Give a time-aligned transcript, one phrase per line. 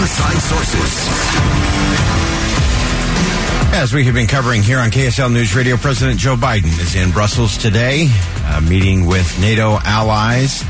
[0.00, 1.08] Inside Sources.
[3.74, 7.10] As we have been covering here on KSL News Radio, President Joe Biden is in
[7.10, 8.08] Brussels today,
[8.46, 10.64] uh, meeting with NATO allies.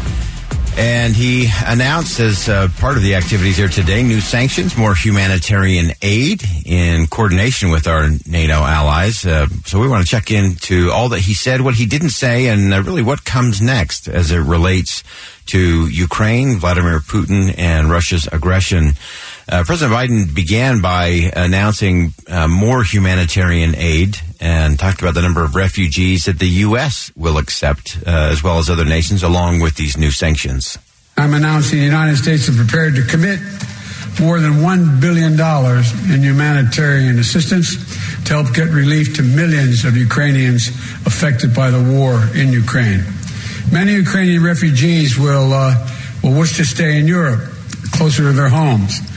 [0.81, 5.91] And he announced as uh, part of the activities here today new sanctions, more humanitarian
[6.01, 9.27] aid in coordination with our NATO allies.
[9.27, 12.47] Uh, so we want to check into all that he said, what he didn't say,
[12.47, 15.05] and uh, really what comes next as it relates
[15.47, 18.93] to Ukraine, Vladimir Putin, and Russia's aggression.
[19.51, 25.43] Uh, President Biden began by announcing uh, more humanitarian aid and talked about the number
[25.43, 27.11] of refugees that the U.S.
[27.17, 30.79] will accept, uh, as well as other nations, along with these new sanctions.
[31.17, 33.41] I'm announcing the United States is prepared to commit
[34.21, 35.33] more than $1 billion
[36.15, 37.75] in humanitarian assistance
[38.27, 40.69] to help get relief to millions of Ukrainians
[41.07, 43.03] affected by the war in Ukraine.
[43.73, 45.75] Many Ukrainian refugees will, uh,
[46.23, 47.41] will wish to stay in Europe,
[47.93, 49.10] closer to their homes.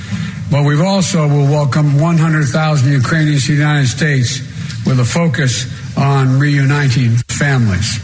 [0.52, 4.39] But we've also will welcome 100,000 Ukrainians to the United States
[4.85, 5.66] with a focus
[5.97, 8.00] on reuniting families.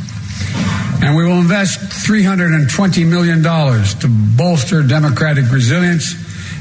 [1.02, 6.16] And we will invest $320 million to bolster democratic resilience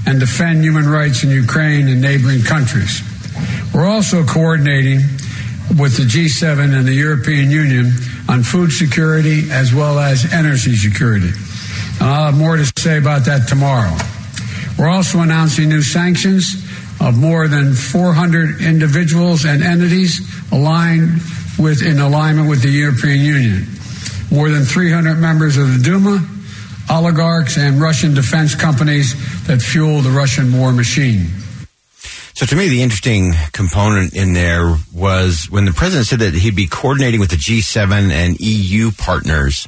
[0.06, 3.02] and defend human rights in Ukraine and neighboring countries.
[3.74, 5.00] We're also coordinating
[5.78, 7.92] with the G7 and the European Union
[8.28, 11.30] on food security as well as energy security.
[12.00, 13.96] And I'll have more to say about that tomorrow.
[14.78, 16.64] We're also announcing new sanctions
[17.00, 20.20] of more than 400 individuals and entities
[20.52, 21.20] aligned
[21.58, 23.66] with in alignment with the European Union.
[24.30, 26.25] More than 300 members of the Duma,
[26.88, 29.14] oligarchs, and Russian defense companies
[29.48, 31.26] that fuel the Russian war machine.
[32.34, 36.54] So to me, the interesting component in there was when the president said that he'd
[36.54, 39.66] be coordinating with the G7 and EU partners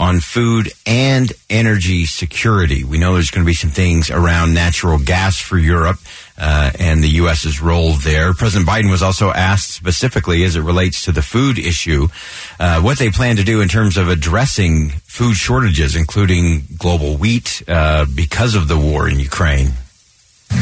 [0.00, 2.84] on food and energy security.
[2.84, 5.98] We know there's going to be some things around natural gas for Europe
[6.38, 8.32] uh, and the U.S.'s role there.
[8.32, 12.08] President Biden was also asked specifically as it relates to the food issue
[12.58, 17.62] uh, what they plan to do in terms of addressing food shortages, including global wheat,
[17.68, 19.68] uh, because of the war in Ukraine.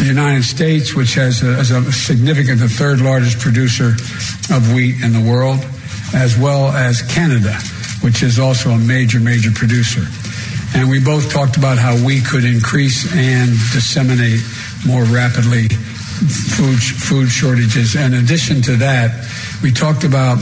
[0.00, 3.90] The United States, which has a, has a significant, the third largest producer
[4.50, 5.60] of wheat in the world,
[6.12, 7.56] as well as Canada
[8.02, 10.02] which is also a major, major producer.
[10.74, 14.40] And we both talked about how we could increase and disseminate
[14.86, 17.96] more rapidly food food shortages.
[17.96, 19.26] In addition to that,
[19.62, 20.38] we talked about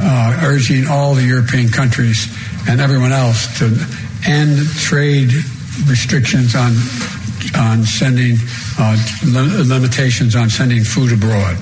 [0.00, 2.26] uh, urging all the European countries
[2.68, 3.66] and everyone else to
[4.26, 5.30] end trade
[5.86, 6.72] restrictions on
[7.56, 8.36] on sending
[8.78, 8.96] uh,
[9.66, 11.56] limitations on sending food abroad.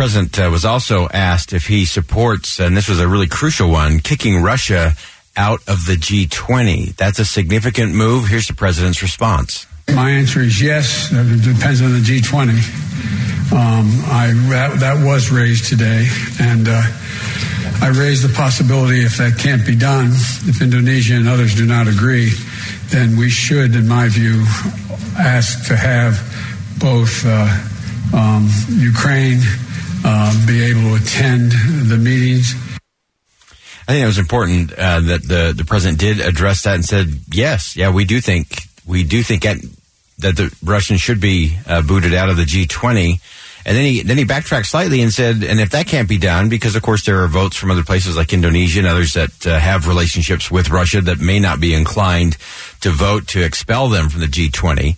[0.00, 4.00] President uh, was also asked if he supports, and this was a really crucial one,
[4.00, 4.94] kicking Russia
[5.36, 6.96] out of the G20.
[6.96, 8.26] That's a significant move.
[8.26, 9.66] Here's the president's response.
[9.94, 11.12] My answer is yes.
[11.12, 12.48] It depends on the G20.
[13.52, 16.08] Um, I, that, that, was raised today,
[16.40, 16.80] and uh,
[17.82, 20.06] I raised the possibility if that can't be done,
[20.48, 22.30] if Indonesia and others do not agree,
[22.88, 24.46] then we should, in my view,
[25.18, 26.16] ask to have
[26.78, 29.40] both uh, um, Ukraine
[30.04, 31.52] uh, be able to attend
[31.88, 32.54] the meetings.
[33.88, 37.08] I think it was important uh, that the the president did address that and said,
[37.32, 39.58] yes, yeah, we do think we do think at,
[40.18, 43.20] that the Russians should be uh, booted out of the G20.
[43.66, 46.48] And then he then he backtracked slightly and said, and if that can't be done,
[46.48, 49.58] because of course there are votes from other places like Indonesia and others that uh,
[49.58, 52.36] have relationships with Russia that may not be inclined
[52.80, 54.96] to vote to expel them from the G20.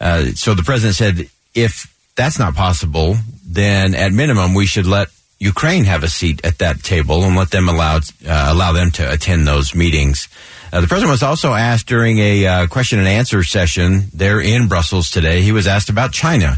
[0.00, 3.16] Uh, so the president said, if that's not possible,
[3.54, 5.08] then at minimum we should let
[5.38, 8.00] Ukraine have a seat at that table and let them allow uh,
[8.48, 10.28] allow them to attend those meetings.
[10.72, 14.68] Uh, the president was also asked during a uh, question and answer session there in
[14.68, 15.42] Brussels today.
[15.42, 16.56] He was asked about China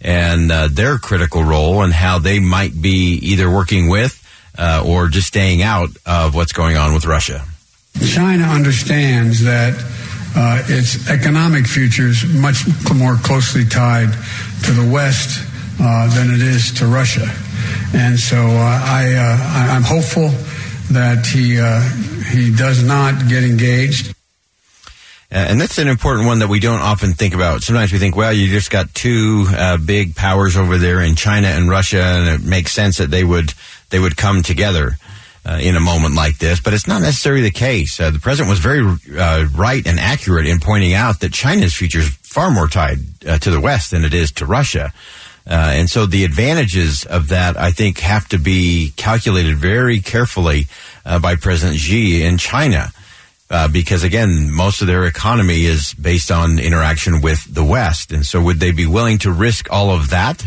[0.00, 4.20] and uh, their critical role and how they might be either working with
[4.58, 7.42] uh, or just staying out of what's going on with Russia.
[8.04, 9.74] China understands that
[10.36, 14.12] uh, its economic future is much more closely tied
[14.64, 17.26] to the West than it is to Russia.
[17.94, 20.28] And so uh, I, uh, I'm hopeful
[20.92, 21.80] that he, uh,
[22.32, 24.14] he does not get engaged.
[25.30, 27.62] Uh, and that's an important one that we don't often think about.
[27.62, 31.48] Sometimes we think, well, you just got two uh, big powers over there in China
[31.48, 33.52] and Russia, and it makes sense that they would
[33.90, 34.96] they would come together
[35.46, 36.60] uh, in a moment like this.
[36.60, 37.98] But it's not necessarily the case.
[37.98, 38.86] Uh, the president was very
[39.18, 43.38] uh, right and accurate in pointing out that China's future is far more tied uh,
[43.38, 44.92] to the West than it is to Russia.
[45.46, 50.66] And so the advantages of that, I think, have to be calculated very carefully
[51.04, 52.90] by President Xi in China
[53.50, 58.10] uh, because again, most of their economy is based on interaction with the West.
[58.10, 60.46] And so would they be willing to risk all of that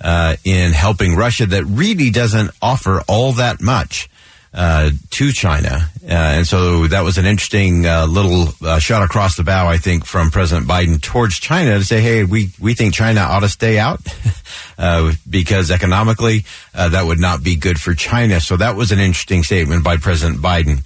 [0.00, 4.08] uh, in helping Russia that really doesn't offer all that much?
[4.54, 5.90] Uh, to China.
[6.02, 9.76] Uh, and so that was an interesting uh, little uh, shot across the bow, I
[9.76, 13.50] think, from President Biden towards China to say, hey, we, we think China ought to
[13.50, 14.00] stay out
[14.78, 18.40] uh, because economically uh, that would not be good for China.
[18.40, 20.80] So that was an interesting statement by President Biden.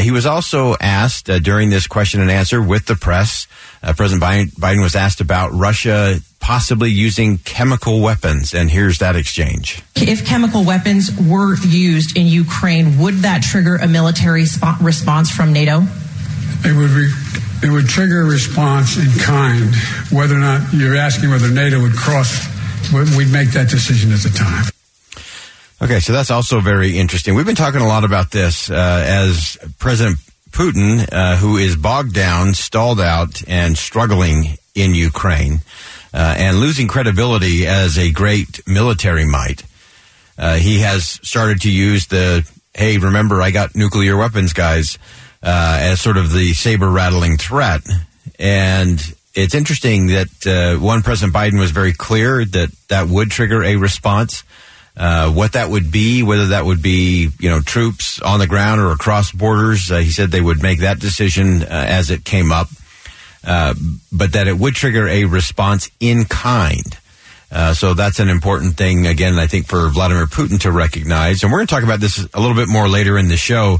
[0.00, 3.46] he was also asked during this question and answer with the press,
[3.82, 8.52] President Biden, Biden was asked about Russia possibly using chemical weapons.
[8.52, 9.82] And here's that exchange.
[9.96, 15.54] If chemical weapons were used in Ukraine, would that trigger a military sp- response from
[15.54, 15.80] NATO?
[16.62, 17.12] It would, re-
[17.62, 19.74] it would trigger a response in kind.
[20.12, 22.46] Whether or not you're asking whether NATO would cross,
[22.92, 24.64] we'd make that decision at the time.
[25.80, 27.34] Okay, so that's also very interesting.
[27.34, 28.74] We've been talking a lot about this uh,
[29.06, 30.18] as President
[30.50, 35.60] Putin, uh, who is bogged down, stalled out, and struggling in Ukraine
[36.14, 39.64] uh, and losing credibility as a great military might.
[40.38, 44.96] Uh, he has started to use the "Hey, remember I got nuclear weapons, guys,"
[45.42, 47.82] uh, as sort of the saber rattling threat.
[48.38, 49.00] And
[49.34, 53.76] it's interesting that uh, one President Biden was very clear that that would trigger a
[53.76, 54.44] response.
[54.96, 58.80] Uh, what that would be, whether that would be you know troops on the ground
[58.80, 62.68] or across borders, uh, he said they would make that decision as it came up.
[63.46, 63.74] Uh,
[64.12, 66.96] but that it would trigger a response in kind.
[67.52, 71.42] Uh, so that's an important thing, again, I think, for Vladimir Putin to recognize.
[71.42, 73.78] And we're going to talk about this a little bit more later in the show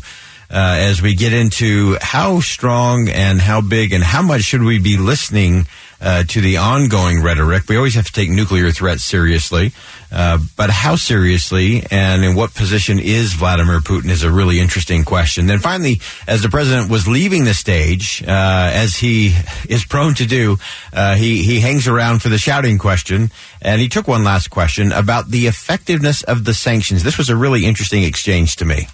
[0.50, 4.96] as we get into how strong and how big and how much should we be
[4.96, 5.66] listening
[6.04, 7.68] uh, to the ongoing rhetoric.
[7.68, 9.72] We always have to take nuclear threats seriously,
[10.12, 15.04] uh, but how seriously and in what position is Vladimir Putin is a really interesting
[15.04, 15.46] question.
[15.46, 19.34] Then finally, as the president was leaving the stage, uh, as he
[19.68, 20.58] is prone to do,
[20.92, 23.30] uh, he he hangs around for the shouting question,
[23.62, 27.02] and he took one last question about the effectiveness of the sanctions.
[27.02, 28.88] This was a really interesting exchange to me.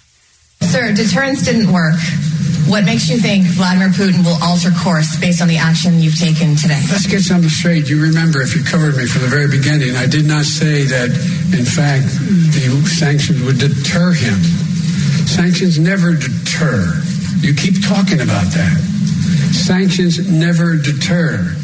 [0.61, 1.99] Sir, deterrence didn't work.
[2.67, 6.55] What makes you think Vladimir Putin will alter course based on the action you've taken
[6.55, 6.79] today?
[6.89, 7.89] Let's get something straight.
[7.89, 11.09] You remember, if you covered me from the very beginning, I did not say that,
[11.51, 12.05] in fact,
[12.55, 14.39] the sanctions would deter him.
[15.27, 17.01] Sanctions never deter.
[17.41, 18.77] You keep talking about that.
[19.51, 21.55] Sanctions never deter.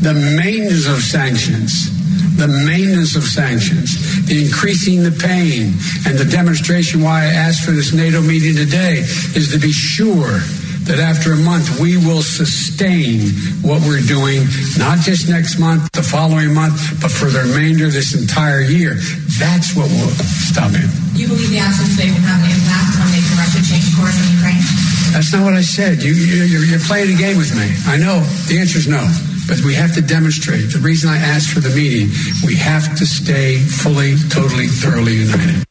[0.00, 1.93] The maintenance of sanctions
[2.36, 5.74] the maintenance of sanctions, the increasing the pain,
[6.06, 9.06] and the demonstration why I asked for this NATO meeting today
[9.38, 10.42] is to be sure
[10.84, 13.32] that after a month we will sustain
[13.64, 14.44] what we're doing,
[14.76, 19.00] not just next month, the following month, but for the remainder of this entire year.
[19.40, 20.12] That's what will
[20.44, 20.84] stop it.
[21.16, 24.26] You believe the actions today will have an impact on making Russia change course in
[24.36, 24.64] Ukraine?
[25.14, 26.02] That's not what I said.
[26.02, 27.70] You, you, you're playing a game with me.
[27.86, 28.20] I know.
[28.50, 29.00] The answer is no.
[29.46, 30.72] But we have to demonstrate.
[30.72, 32.08] The reason I asked for the meeting,
[32.44, 35.64] we have to stay fully, totally, thoroughly united.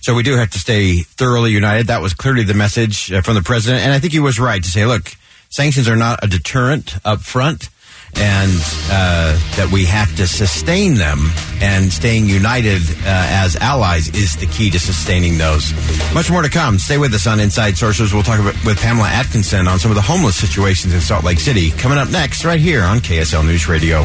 [0.00, 1.88] So we do have to stay thoroughly united.
[1.88, 3.82] That was clearly the message uh, from the president.
[3.82, 5.10] And I think he was right to say, look,
[5.50, 7.68] sanctions are not a deterrent up front
[8.16, 8.52] and
[8.90, 14.46] uh, that we have to sustain them and staying united uh, as allies is the
[14.46, 15.72] key to sustaining those.
[16.14, 16.78] Much more to come.
[16.78, 18.12] Stay with us on Inside Sources.
[18.12, 21.40] We'll talk about, with Pamela Atkinson on some of the homeless situations in Salt Lake
[21.40, 21.70] City.
[21.70, 24.04] Coming up next, right here on KSL News Radio.